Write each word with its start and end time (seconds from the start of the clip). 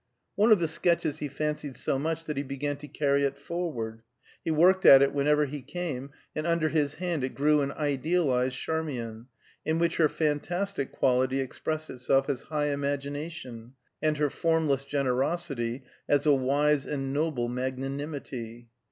One 0.33 0.51
of 0.51 0.57
the 0.57 0.67
sketches 0.67 1.19
he 1.19 1.27
fancied 1.27 1.77
so 1.77 1.99
much 1.99 2.25
that 2.25 2.35
he 2.35 2.41
began 2.41 2.75
to 2.77 2.87
carry 2.87 3.23
it 3.23 3.37
forward. 3.37 4.01
He 4.43 4.49
worked 4.49 4.83
at 4.83 5.03
it 5.03 5.13
whenever 5.13 5.45
he 5.45 5.61
came, 5.61 6.09
and 6.35 6.47
under 6.47 6.69
his 6.69 6.95
hand 6.95 7.23
it 7.23 7.35
grew 7.35 7.61
an 7.61 7.71
idealized 7.73 8.57
Charmian, 8.57 9.27
in 9.63 9.77
which 9.77 9.97
her 9.97 10.09
fantastic 10.09 10.91
quality 10.91 11.39
expressed 11.39 11.91
itself 11.91 12.29
as 12.29 12.41
high 12.49 12.69
imagination, 12.69 13.73
and 14.01 14.17
her 14.17 14.31
formless 14.31 14.85
generosity 14.85 15.83
as 16.09 16.25
a 16.25 16.33
wise 16.33 16.87
and 16.87 17.13
noble 17.13 17.47
magnanimity. 17.47 18.69